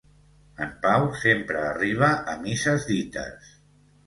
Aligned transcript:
En 0.65 0.71
Pau 0.85 1.05
sempre 1.23 1.61
arriba 1.67 2.09
a 2.33 2.35
misses 2.47 2.89
dites. 2.95 3.55